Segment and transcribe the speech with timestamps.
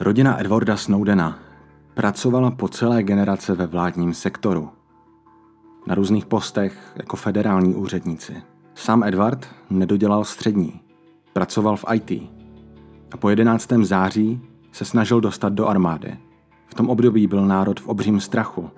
[0.00, 1.38] Rodina Edwarda Snowdena
[1.94, 4.68] pracovala po celé generace ve vládním sektoru.
[5.86, 8.42] Na různých postech jako federální úředníci.
[8.74, 10.80] Sám Edward nedodělal střední.
[11.32, 12.10] Pracoval v IT.
[13.12, 13.72] A po 11.
[13.82, 14.40] září
[14.72, 16.16] se snažil dostat do armády.
[16.66, 18.70] V tom období byl národ v obřím strachu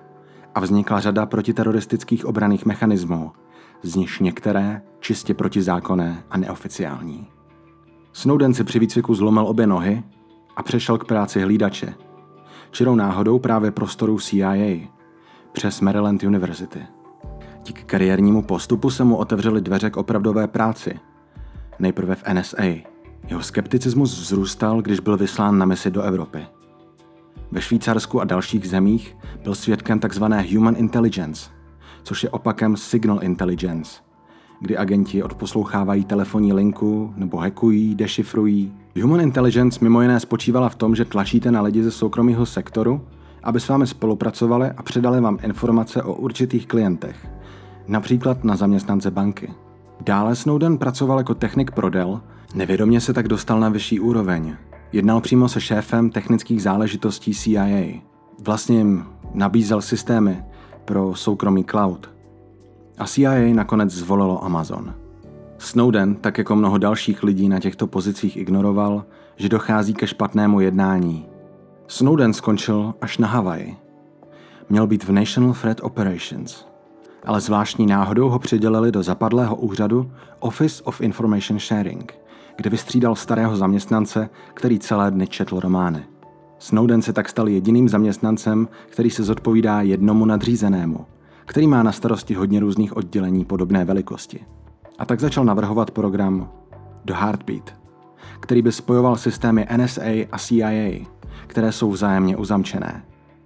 [0.55, 3.31] a vznikla řada protiteroristických obraných mechanismů,
[3.83, 7.27] z nichž některé čistě protizákonné a neoficiální.
[8.13, 10.03] Snowden si při výcviku zlomil obě nohy
[10.55, 11.93] a přešel k práci hlídače.
[12.71, 14.87] Čirou náhodou právě prostoru CIA
[15.51, 16.79] přes Maryland University.
[17.63, 20.99] Díky kariérnímu postupu se mu otevřely dveře k opravdové práci.
[21.79, 22.63] Nejprve v NSA.
[23.27, 26.45] Jeho skepticismus vzrůstal, když byl vyslán na misi do Evropy.
[27.51, 30.23] Ve Švýcarsku a dalších zemích byl svědkem tzv.
[30.53, 31.49] human intelligence,
[32.03, 34.01] což je opakem signal intelligence,
[34.61, 38.73] kdy agenti odposlouchávají telefonní linku nebo hackují, dešifrují.
[38.95, 43.01] Human intelligence mimo jiné spočívala v tom, že tlačíte na lidi ze soukromého sektoru,
[43.43, 47.27] aby s vámi spolupracovali a předali vám informace o určitých klientech,
[47.87, 49.53] například na zaměstnance banky.
[50.05, 52.21] Dále Snowden pracoval jako technik pro Dell,
[52.55, 54.55] nevědomě se tak dostal na vyšší úroveň.
[54.91, 58.01] Jednal přímo se šéfem technických záležitostí CIA.
[58.39, 60.43] Vlastně jim nabízel systémy
[60.85, 62.09] pro soukromý cloud.
[62.97, 65.00] A CIA nakonec zvolilo Amazon.
[65.61, 71.25] Snowden, tak jako mnoho dalších lidí na těchto pozicích ignoroval, že dochází ke špatnému jednání.
[71.87, 73.75] Snowden skončil až na Havaji.
[74.69, 76.65] Měl být v National Threat Operations,
[77.25, 82.13] ale zvláštní náhodou ho přidělili do zapadlého úřadu Office of Information Sharing,
[82.55, 86.03] kde vystřídal starého zaměstnance, který celé dny četl romány.
[86.59, 91.05] Snowden se tak stal jediným zaměstnancem, který se zodpovídá jednomu nadřízenému,
[91.45, 94.45] který má na starosti hodně různých oddělení podobné velikosti.
[95.01, 96.49] A tak začal navrhovat program
[97.05, 97.73] The Heartbeat,
[98.39, 101.05] který by spojoval systémy NSA a CIA,
[101.47, 103.03] které jsou vzájemně uzamčené.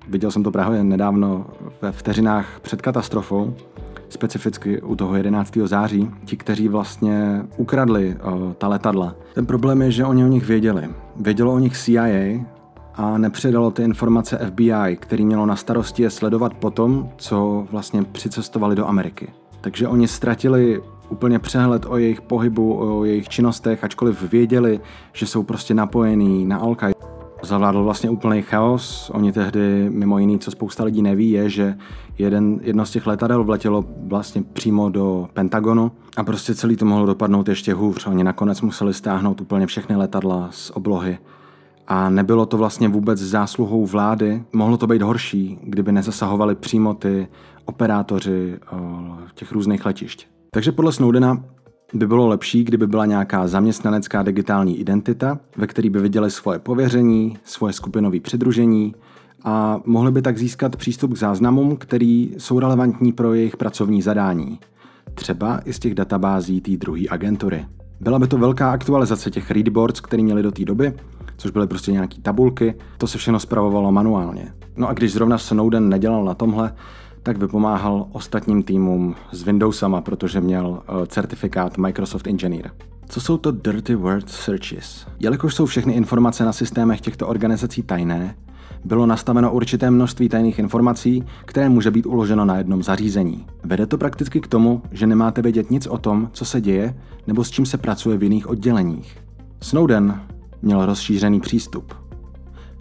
[0.07, 1.45] Viděl jsem to právě nedávno
[1.81, 3.53] ve vteřinách před katastrofou,
[4.09, 5.57] specificky u toho 11.
[5.65, 9.15] září, ti, kteří vlastně ukradli o, ta letadla.
[9.33, 10.89] Ten problém je, že oni o nich věděli.
[11.15, 12.45] Vědělo o nich CIA
[12.95, 18.75] a nepředalo ty informace FBI, který mělo na starosti je sledovat potom, co vlastně přicestovali
[18.75, 19.27] do Ameriky.
[19.61, 24.79] Takže oni ztratili úplně přehled o jejich pohybu, o jejich činnostech, ačkoliv věděli,
[25.13, 26.75] že jsou prostě napojení na al
[27.43, 29.11] Zavládl vlastně úplný chaos.
[29.13, 31.77] Oni tehdy, mimo jiný, co spousta lidí neví, je, že
[32.17, 37.05] jeden, jedno z těch letadel vletělo vlastně přímo do Pentagonu a prostě celý to mohlo
[37.05, 38.07] dopadnout ještě hůř.
[38.07, 41.17] Oni nakonec museli stáhnout úplně všechny letadla z oblohy
[41.87, 44.43] a nebylo to vlastně vůbec zásluhou vlády.
[44.53, 47.27] Mohlo to být horší, kdyby nezasahovali přímo ty
[47.65, 48.59] operátoři
[49.35, 50.34] těch různých letišť.
[50.55, 51.43] Takže podle Snowdena
[51.93, 57.37] by bylo lepší, kdyby byla nějaká zaměstnanecká digitální identita, ve který by viděli svoje pověření,
[57.43, 58.95] svoje skupinové přidružení
[59.43, 64.59] a mohli by tak získat přístup k záznamům, který jsou relevantní pro jejich pracovní zadání.
[65.13, 67.65] Třeba i z těch databází té druhé agentury.
[67.99, 70.93] Byla by to velká aktualizace těch readboards, které měli do té doby,
[71.37, 74.53] což byly prostě nějaké tabulky, to se všechno zpravovalo manuálně.
[74.77, 76.73] No a když zrovna Snowden nedělal na tomhle,
[77.25, 82.71] tak vypomáhal ostatním týmům s Windowsama, protože měl eh, certifikát Microsoft Engineer.
[83.09, 85.07] Co jsou to Dirty Word Searches?
[85.19, 88.35] Jelikož jsou všechny informace na systémech těchto organizací tajné,
[88.83, 93.45] bylo nastaveno určité množství tajných informací, které může být uloženo na jednom zařízení.
[93.63, 96.95] Vede to prakticky k tomu, že nemáte vědět nic o tom, co se děje
[97.27, 99.17] nebo s čím se pracuje v jiných odděleních.
[99.61, 100.21] Snowden
[100.61, 102.04] měl rozšířený přístup.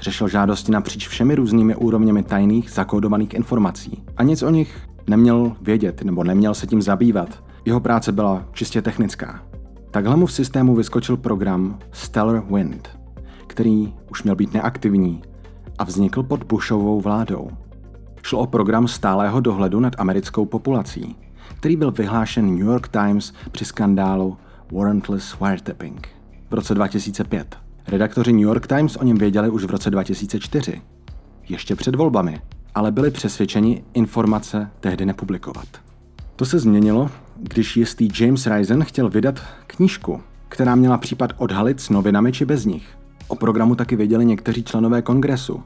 [0.04, 4.02] Řešil žádosti napříč všemi různými úrovněmi tajných, zakódovaných informací.
[4.16, 7.44] A nic o nich neměl vědět nebo neměl se tím zabývat.
[7.64, 9.42] Jeho práce byla čistě technická.
[9.90, 12.98] Takhle mu v systému vyskočil program Stellar Wind,
[13.46, 15.22] který už měl být neaktivní
[15.78, 17.50] a vznikl pod Bushovou vládou.
[18.22, 21.16] Šlo o program stálého dohledu nad americkou populací,
[21.56, 24.36] který byl vyhlášen New York Times při skandálu
[24.72, 26.08] Warrantless Wiretapping
[26.50, 27.63] v roce 2005.
[27.88, 30.82] Redaktoři New York Times o něm věděli už v roce 2004,
[31.48, 32.40] ještě před volbami,
[32.74, 35.66] ale byli přesvědčeni informace tehdy nepublikovat.
[36.36, 41.90] To se změnilo, když jistý James Risen chtěl vydat knížku, která měla případ odhalit s
[41.90, 42.98] novinami či bez nich.
[43.28, 45.62] O programu taky věděli někteří členové kongresu,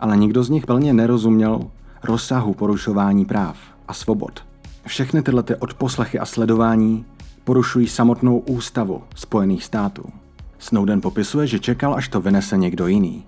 [0.00, 1.60] ale nikdo z nich plně nerozuměl
[2.02, 3.56] rozsahu porušování práv
[3.88, 4.44] a svobod.
[4.86, 7.04] Všechny tyhle ty odposlechy a sledování
[7.44, 10.21] porušují samotnou ústavu Spojených států.
[10.62, 13.24] Snowden popisuje, že čekal, až to vynese někdo jiný.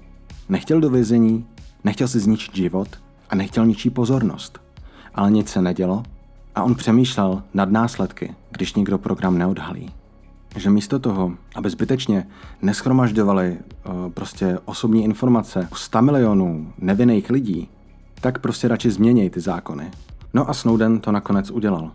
[0.49, 1.47] Nechtěl do vězení,
[1.85, 2.89] nechtěl si zničit život
[3.31, 4.61] a nechtěl ničí pozornost.
[5.15, 6.03] Ale nic se nedělo
[6.55, 9.91] a on přemýšlel nad následky, když někdo program neodhalí.
[10.57, 12.27] že místo toho, aby zbytečně
[12.63, 17.69] neschromažďovali uh, prostě osobní informace o 100 milionů nevinných lidí,
[18.21, 19.91] tak prostě radši změněj ty zákony.
[20.35, 21.91] No a Snowden to nakonec udělal.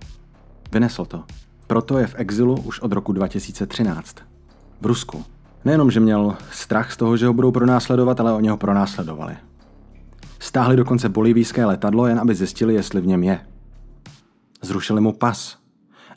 [0.71, 1.23] Vynesl to.
[1.67, 4.28] Proto je v exilu už od roku 2013.
[4.81, 5.23] V Rusku.
[5.65, 9.37] Nejenom, že měl strach z toho, že ho budou pronásledovat, ale oni ho pronásledovali.
[10.39, 13.39] Stáhli dokonce bolivijské letadlo, jen aby zjistili, jestli v něm je.
[14.61, 15.57] Zrušili mu pas.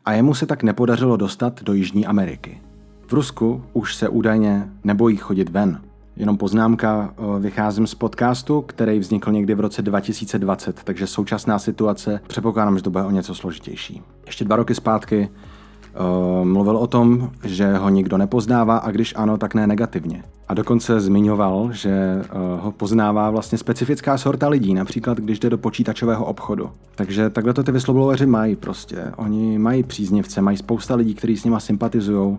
[0.05, 2.61] A jemu se tak nepodařilo dostat do Jižní Ameriky.
[3.07, 5.81] V Rusku už se údajně nebojí chodit ven.
[6.17, 12.77] Jenom poznámka, vycházím z podcastu, který vznikl někdy v roce 2020, takže současná situace předpokládám,
[12.77, 14.03] že to bude o něco složitější.
[14.27, 15.29] Ještě dva roky zpátky
[16.45, 20.23] mluvil o tom, že ho nikdo nepoznává a když ano, tak ne negativně.
[20.49, 25.59] A dokonce zmiňoval, že uh, ho poznává vlastně specifická sorta lidí, například když jde do
[25.59, 26.71] počítačového obchodu.
[26.95, 28.97] Takže takhle to ty whistlebloweri mají prostě.
[29.17, 32.39] Oni mají příznivce, mají spousta lidí, kteří s nima sympatizují,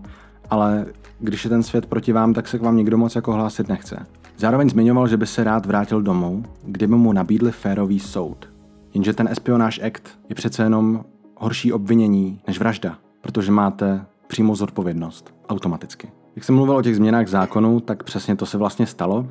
[0.50, 0.86] ale
[1.20, 4.06] když je ten svět proti vám, tak se k vám nikdo moc jako hlásit nechce.
[4.38, 8.50] Zároveň zmiňoval, že by se rád vrátil domů, kdyby mu nabídli férový soud.
[8.94, 11.06] Jenže ten espionáž act je přece jenom
[11.38, 16.12] horší obvinění než vražda, protože máte přímou zodpovědnost automaticky.
[16.36, 19.28] Jak jsem mluvil o těch změnách zákonu, tak přesně to se vlastně stalo.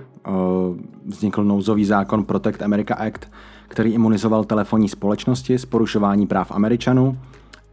[1.06, 3.31] Vznikl nouzový zákon Protect America Act,
[3.69, 7.19] který imunizoval telefonní společnosti z porušování práv Američanů,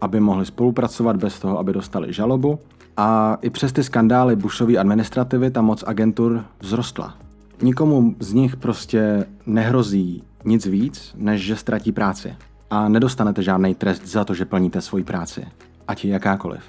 [0.01, 2.59] aby mohli spolupracovat bez toho, aby dostali žalobu
[2.97, 7.17] a i přes ty skandály Bushovy administrativy ta moc agentur vzrostla.
[7.61, 12.35] Nikomu z nich prostě nehrozí nic víc, než že ztratí práci.
[12.69, 15.45] A nedostanete žádný trest za to, že plníte svoji práci.
[15.89, 16.61] Ať je jakákoliv.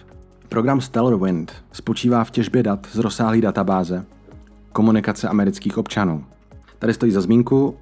[0.49, 4.05] Program Stellar Wind spočívá v těžbě dat z rozsáhlé databáze
[4.73, 6.25] komunikace amerických občanů.
[6.79, 7.77] Tady stojí za zmínku,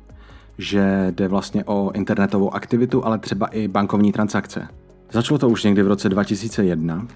[0.58, 4.68] že jde vlastně o internetovou aktivitu, ale třeba i bankovní transakce.
[5.12, 7.06] Začalo to už někdy v roce 2001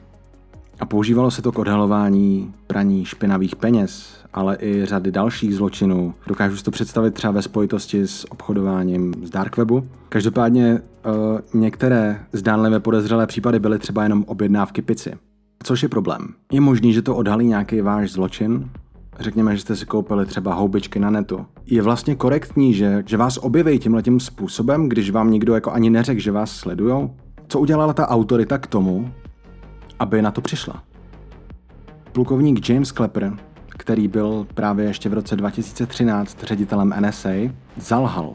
[0.82, 6.14] a používalo se to k odhalování praní špinavých peněz, ale i řady dalších zločinů.
[6.26, 9.88] Dokážu si to představit třeba ve spojitosti s obchodováním z Darkwebu.
[10.08, 15.12] Každopádně uh, některé zdánlivě podezřelé případy byly třeba jenom objednávky pici.
[15.62, 16.29] Což je problém.
[16.52, 18.70] Je možný, že to odhalí nějaký váš zločin,
[19.20, 21.46] řekněme, že jste si koupili třeba houbičky na netu.
[21.67, 26.20] Je vlastně korektní, že, že vás objeví tímhletím způsobem, když vám nikdo jako ani neřekl,
[26.20, 27.14] že vás sledujou?
[27.49, 29.12] Co udělala ta autorita k tomu,
[29.98, 30.82] aby na to přišla.
[32.12, 33.32] Plukovník James Klepper,
[33.68, 37.28] který byl právě ještě v roce 2013 ředitelem NSA,
[37.76, 38.34] zalhal,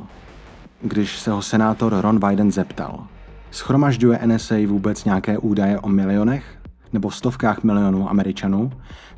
[0.82, 3.08] když se ho senátor Ron Wyden zeptal.
[3.52, 6.58] Schromažďuje NSA vůbec nějaké údaje o milionech
[6.94, 8.72] nebo stovkách milionů Američanů?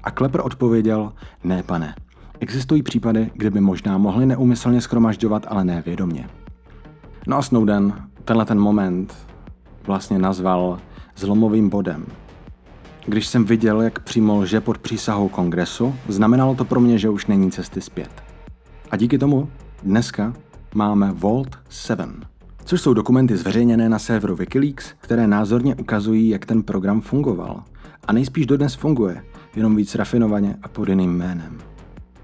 [0.03, 1.13] A Klepper odpověděl,
[1.43, 1.95] ne pane.
[2.39, 6.29] Existují případy, kde by možná mohli neumyslně schromažďovat, ale ne vědomě.
[7.27, 7.93] No a Snowden
[8.25, 9.27] tenhle ten moment
[9.87, 10.79] vlastně nazval
[11.15, 12.05] zlomovým bodem
[13.09, 17.25] když jsem viděl, jak přímo lže pod přísahou kongresu, znamenalo to pro mě, že už
[17.25, 18.23] není cesty zpět.
[18.91, 19.49] A díky tomu
[19.83, 20.33] dneska
[20.75, 22.21] máme Vault 7,
[22.65, 27.63] což jsou dokumenty zveřejněné na serveru Wikileaks, které názorně ukazují, jak ten program fungoval.
[28.07, 29.23] A nejspíš dodnes funguje,
[29.55, 31.57] jenom víc rafinovaně a pod jiným jménem.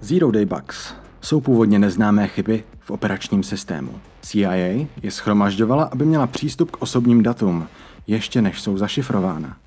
[0.02, 3.92] Zero Day Bugs jsou původně neznámé chyby v operačním systému.
[4.22, 4.54] CIA
[5.02, 7.68] je schromažďovala, aby měla přístup k osobním datům,
[8.08, 9.58] ještě než jsou zašifrována.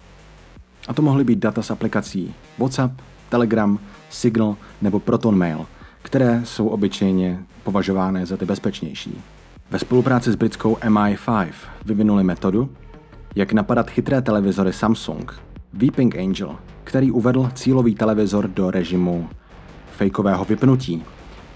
[0.89, 3.79] A to mohly být data z aplikací WhatsApp, Telegram,
[4.11, 5.67] Signal nebo ProtonMail,
[6.03, 9.23] které jsou obyčejně považovány za ty bezpečnější.
[9.71, 11.49] Ve spolupráci s britskou MI5
[11.85, 12.71] vyvinuli metodu,
[13.35, 15.35] jak napadat chytré televizory Samsung,
[15.73, 19.29] Weeping Angel, který uvedl cílový televizor do režimu
[19.93, 21.03] fejkového vypnutí.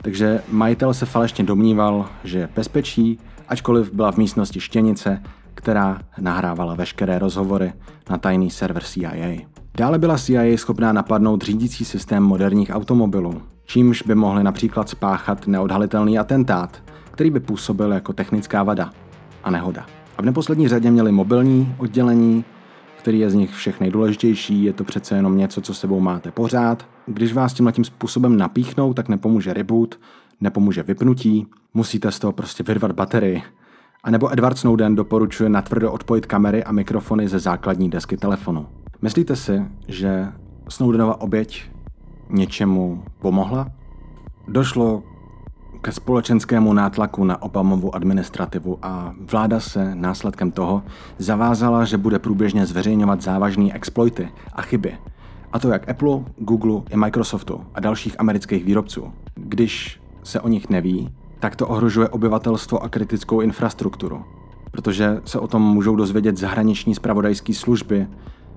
[0.02, 5.22] Takže majitel se falešně domníval, že je bezpečí, ačkoliv byla v místnosti štěnice
[5.54, 7.72] která nahrávala veškeré rozhovory
[8.10, 9.38] na tajný server CIA.
[9.78, 16.18] Dále byla CIA schopná napadnout řídící systém moderních automobilů, čímž by mohli například spáchat neodhalitelný
[16.18, 18.90] atentát, který by působil jako technická vada
[19.44, 19.86] a nehoda.
[20.18, 22.44] A v neposlední řadě měli mobilní oddělení,
[22.98, 26.86] který je z nich všech nejdůležitější, je to přece jenom něco, co sebou máte pořád.
[27.06, 30.00] Když vás tímhle tím způsobem napíchnou, tak nepomůže reboot,
[30.40, 33.42] nepomůže vypnutí, musíte z toho prostě vyrvat baterii
[34.04, 38.66] a nebo Edward Snowden doporučuje natvrdo odpojit kamery a mikrofony ze základní desky telefonu.
[39.02, 40.28] Myslíte si, že
[40.68, 41.70] Snowdenova oběť
[42.30, 43.70] něčemu pomohla?
[44.48, 45.02] Došlo
[45.80, 50.82] ke společenskému nátlaku na Obamovu administrativu a vláda se následkem toho
[51.18, 54.98] zavázala, že bude průběžně zveřejňovat závažné exploity a chyby.
[55.52, 59.12] A to jak Apple, Google i Microsoftu a dalších amerických výrobců.
[59.34, 61.10] Když se o nich neví,
[61.42, 64.24] tak to ohrožuje obyvatelstvo a kritickou infrastrukturu,
[64.70, 68.06] protože se o tom můžou dozvědět zahraniční spravodajské služby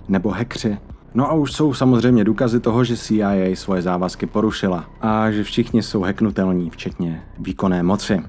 [0.08, 0.77] nebo hekři
[1.15, 5.84] No a už jsou samozřejmě důkazy toho, že CIA svoje závazky porušila a že všichni
[5.84, 8.22] jsou heknutelní, včetně výkonné moci.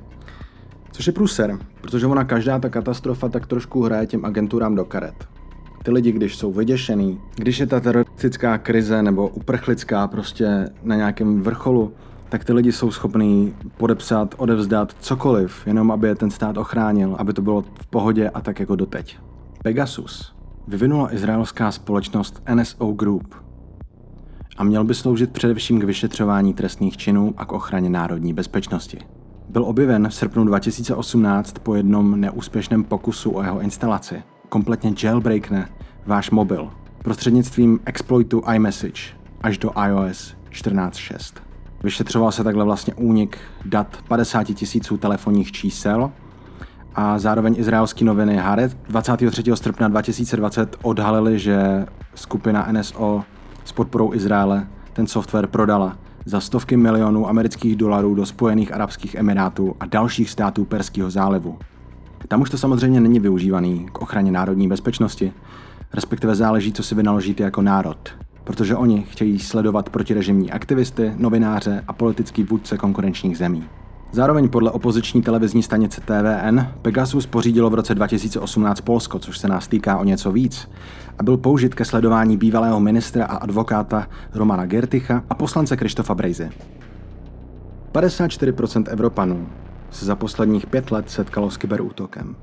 [0.92, 5.28] Což je průser, protože ona každá ta katastrofa tak trošku hraje těm agenturám do karet.
[5.82, 11.42] Ty lidi, když jsou vyděšený, když je ta teroristická krize nebo uprchlická prostě na nějakém
[11.42, 11.92] vrcholu,
[12.28, 17.32] tak ty lidi jsou schopní podepsat, odevzdat cokoliv, jenom aby je ten stát ochránil, aby
[17.32, 19.18] to bylo v pohodě a tak jako doteď.
[19.62, 20.34] Pegasus
[20.68, 23.34] vyvinula izraelská společnost NSO Group
[24.56, 28.98] a měl by sloužit především k vyšetřování trestných činů a k ochraně národní bezpečnosti.
[29.48, 34.22] Byl objeven v srpnu 2018 po jednom neúspěšném pokusu o jeho instalaci.
[34.48, 35.68] Kompletně jailbreakne
[36.06, 36.70] váš mobil
[37.02, 39.02] prostřednictvím exploitu iMessage
[39.40, 41.45] až do iOS 14.6.
[41.86, 46.10] Vyšetřoval se takhle vlastně únik dat 50 tisíců telefonních čísel
[46.94, 49.42] a zároveň izraelský noviny Haaretz 23.
[49.54, 53.24] srpna 2020 odhalili, že skupina NSO
[53.64, 59.76] s podporou Izraele ten software prodala za stovky milionů amerických dolarů do Spojených Arabských Emirátů
[59.80, 61.58] a dalších států Perského zálivu.
[62.28, 65.32] Tam už to samozřejmě není využívaný k ochraně národní bezpečnosti,
[65.92, 67.98] respektive záleží, co si vynaložíte jako národ,
[68.46, 73.64] protože oni chtějí sledovat protirežimní aktivisty, novináře a politický vůdce konkurenčních zemí.
[74.12, 79.68] Zároveň podle opoziční televizní stanice TVN Pegasus pořídilo v roce 2018 Polsko, což se nás
[79.68, 80.68] týká o něco víc,
[81.18, 86.50] a byl použit ke sledování bývalého ministra a advokáta Romana Gerticha a poslance Krištofa Brejzy.
[87.92, 89.48] 54% Evropanů
[89.90, 92.36] se za posledních pět let setkalo s kyberútokem.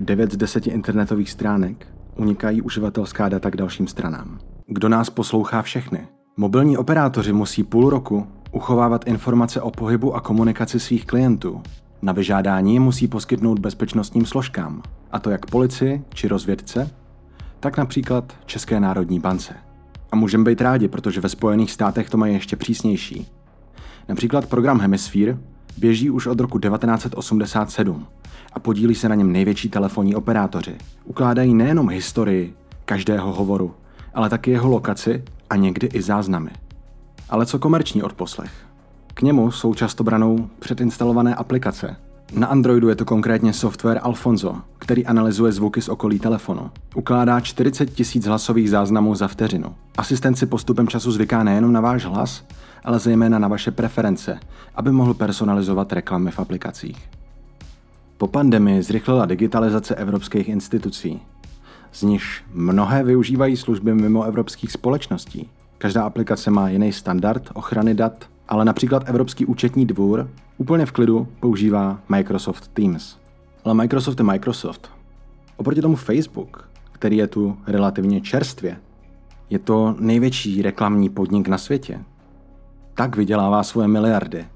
[0.00, 1.86] 9 z 10 internetových stránek
[2.16, 4.38] unikají uživatelská data k dalším stranám.
[4.70, 6.08] Kdo nás poslouchá všechny?
[6.36, 11.62] Mobilní operátoři musí půl roku uchovávat informace o pohybu a komunikaci svých klientů.
[12.02, 14.82] Na vyžádání je musí poskytnout bezpečnostním složkám,
[15.12, 16.90] a to jak policii či rozvědce,
[17.60, 19.54] tak například České národní bance.
[20.12, 23.28] A můžeme být rádi, protože ve Spojených státech to mají ještě přísnější.
[24.08, 25.38] Například program Hemisphere
[25.78, 28.06] běží už od roku 1987
[28.52, 30.76] a podílí se na něm největší telefonní operátoři.
[31.04, 33.74] Ukládají nejenom historii každého hovoru,
[34.14, 36.50] ale taky jeho lokaci a někdy i záznamy.
[37.28, 38.50] Ale co komerční odposlech?
[39.14, 41.96] K němu jsou často branou předinstalované aplikace.
[42.32, 46.70] Na Androidu je to konkrétně software Alfonso, který analyzuje zvuky z okolí telefonu.
[46.94, 49.74] Ukládá 40 tisíc hlasových záznamů za vteřinu.
[49.98, 52.44] Asistent si postupem času zvyká nejenom na váš hlas,
[52.84, 54.40] ale zejména na vaše preference,
[54.74, 57.08] aby mohl personalizovat reklamy v aplikacích.
[58.18, 61.20] Po pandemii zrychlila digitalizace evropských institucí.
[61.92, 65.50] Z nichž mnohé využívají služby mimo evropských společností.
[65.78, 71.28] Každá aplikace má jiný standard ochrany dat, ale například Evropský účetní dvůr úplně v klidu
[71.40, 73.16] používá Microsoft Teams.
[73.64, 74.90] Ale Microsoft je Microsoft.
[75.56, 78.76] Oproti tomu Facebook, který je tu relativně čerstvě,
[79.50, 82.00] je to největší reklamní podnik na světě.
[82.94, 84.46] Tak vydělává svoje miliardy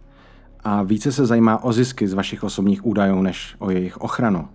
[0.65, 4.49] a více se zajímá o zisky z vašich osobních údajů než o jejich ochranu.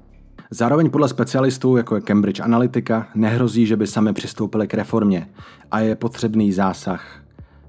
[0.51, 5.29] Zároveň podle specialistů, jako je Cambridge Analytica, nehrozí, že by sami přistoupili k reformě
[5.71, 7.21] a je potřebný zásah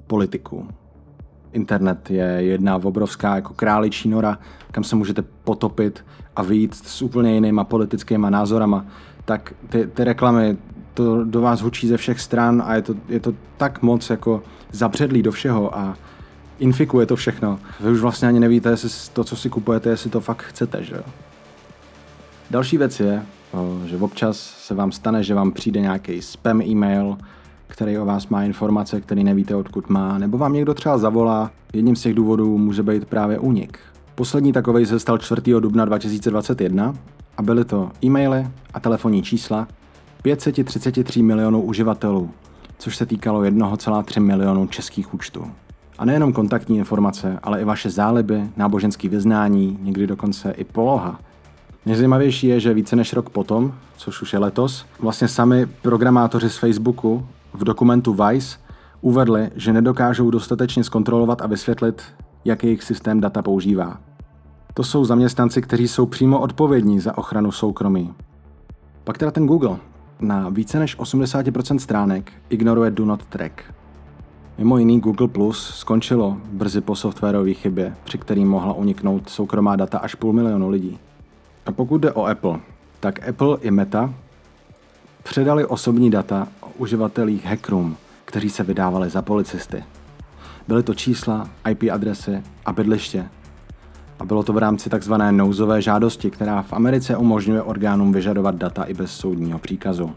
[0.07, 0.69] politiků.
[1.53, 4.39] Internet je jedna obrovská jako králičí nora,
[4.71, 6.05] kam se můžete potopit
[6.37, 8.87] a vyjít s úplně jinýma politickýma názorama,
[9.25, 10.57] tak ty, ty reklamy
[10.95, 14.43] to do vás hučí ze všech stran a je to, je to tak moc jako
[14.73, 15.97] zabředlý do všeho a
[16.59, 17.59] infikuje to všechno.
[17.81, 20.95] Vy už vlastně ani nevíte, jestli to, co si kupujete, jestli to fakt chcete, že
[20.95, 21.03] jo?
[22.51, 23.23] Další věc je,
[23.85, 27.19] že občas se vám stane, že vám přijde nějaký spam e-mail,
[27.67, 31.51] který o vás má informace, který nevíte odkud má, nebo vám někdo třeba zavolá.
[31.73, 33.79] Jedním z těch důvodů může být právě únik.
[34.15, 35.43] Poslední takovej se stal 4.
[35.61, 36.95] dubna 2021
[37.37, 39.69] a byly to e-maily a telefonní čísla
[40.23, 42.31] 533 milionů uživatelů,
[42.79, 45.51] což se týkalo 1,3 milionu českých účtů.
[45.99, 51.21] A nejenom kontaktní informace, ale i vaše záliby, náboženské vyznání, někdy dokonce i poloha.
[51.89, 56.57] Nejzajímavější je, že více než rok potom, což už je letos, vlastně sami programátoři z
[56.57, 58.59] Facebooku v dokumentu Vice
[59.01, 62.03] uvedli, že nedokážou dostatečně zkontrolovat a vysvětlit,
[62.45, 64.01] jak jejich systém data používá.
[64.75, 68.15] To jsou zaměstnanci, kteří jsou přímo odpovědní za ochranu soukromí.
[69.05, 69.77] Pak teda ten Google
[70.21, 73.75] na více než 80% stránek ignoruje Do Not Track.
[74.59, 79.99] Mimo jiný Google Plus skončilo brzy po softwarové chybě, při který mohla uniknout soukromá data
[79.99, 80.99] až půl milionu lidí.
[81.69, 82.59] A pokud jde o Apple,
[83.01, 84.15] tak Apple i Meta
[85.23, 89.85] předali osobní data o uživatelích hackerům, kteří se vydávali za policisty.
[90.69, 93.29] Byly to čísla, IP adresy a bydliště.
[94.19, 95.15] A bylo to v rámci tzv.
[95.31, 100.13] nouzové žádosti, která v Americe umožňuje orgánům vyžadovat data i bez soudního příkazu.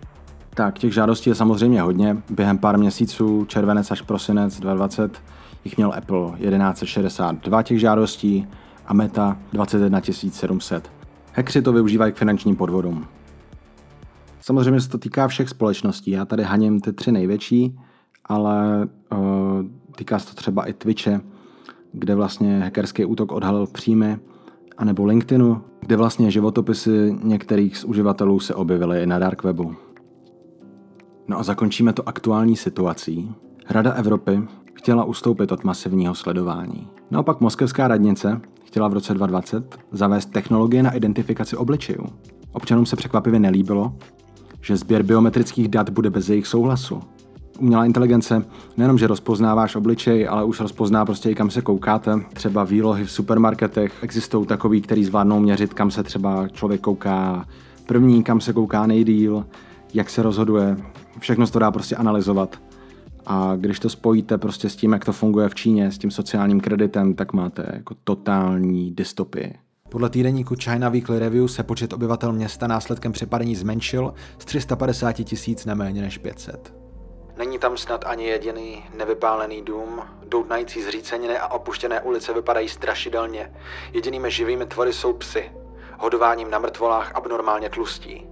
[0.49, 2.17] Tak těch žádostí je samozřejmě hodně.
[2.29, 5.21] Během pár měsíců, červenec až prosinec 2020,
[5.65, 8.47] jich měl Apple 1162 těch žádostí
[8.85, 11.00] a Meta 21 700.
[11.33, 13.07] Hackři to využívají k finančním podvodům.
[14.41, 16.11] Samozřejmě se to týká všech společností.
[16.11, 17.79] Já tady haním ty tři největší,
[18.25, 19.19] ale uh,
[19.95, 21.21] týká se to třeba i Twitche,
[21.93, 24.19] kde vlastně hackerský útok odhalil příjmy,
[24.77, 29.75] anebo LinkedInu, kde vlastně životopisy některých z uživatelů se objevily i na dark webu.
[31.27, 33.35] No a zakončíme to aktuální situací.
[33.69, 34.41] Rada Evropy
[34.73, 36.87] chtěla ustoupit od masivního sledování.
[37.11, 42.05] Naopak Moskevská radnice chtěla v roce 2020 zavést technologie na identifikaci obličejů.
[42.51, 43.93] Občanům se překvapivě nelíbilo,
[44.61, 46.99] že sběr biometrických dat bude bez jejich souhlasu.
[47.59, 48.45] Umělá inteligence
[48.77, 52.19] nejenom, že rozpoznáváš obličej, ale už rozpozná prostě i kam se koukáte.
[52.33, 57.45] Třeba výlohy v supermarketech existují takový, který zvládnou měřit, kam se třeba člověk kouká
[57.85, 59.45] první, kam se kouká nejdíl,
[59.93, 60.77] jak se rozhoduje.
[61.19, 62.61] Všechno to dá prostě analyzovat.
[63.25, 66.61] A když to spojíte prostě s tím, jak to funguje v Číně, s tím sociálním
[66.61, 69.53] kreditem, tak máte jako totální dystopii.
[69.89, 75.65] Podle týdeníku China Weekly Review se počet obyvatel města následkem přepadení zmenšil z 350 tisíc
[75.65, 76.73] na méně než 500.
[77.37, 83.53] Není tam snad ani jediný nevypálený dům, doutnající zříceniny a opuštěné ulice vypadají strašidelně.
[83.93, 85.51] Jedinými živými tvory jsou psy,
[85.99, 88.27] hodováním na mrtvolách abnormálně tlustí.